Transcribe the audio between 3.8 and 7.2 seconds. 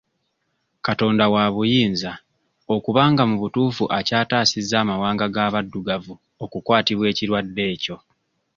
akyataasizza amawanga g'abaddugavu okukwatibwa